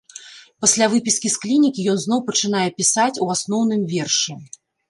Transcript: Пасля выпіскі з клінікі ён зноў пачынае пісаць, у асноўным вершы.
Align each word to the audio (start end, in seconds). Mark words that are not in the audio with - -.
Пасля 0.63 0.87
выпіскі 0.93 1.27
з 1.33 1.43
клінікі 1.43 1.85
ён 1.95 2.01
зноў 2.05 2.19
пачынае 2.31 2.67
пісаць, 2.81 3.17
у 3.27 3.31
асноўным 3.35 3.81
вершы. 3.97 4.33